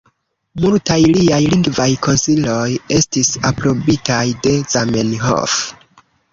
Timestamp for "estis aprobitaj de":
2.97-4.57